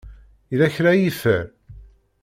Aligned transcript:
Yella 0.51 0.67
kra 0.75 0.89
ay 0.91 1.01
yeffer? 1.03 1.45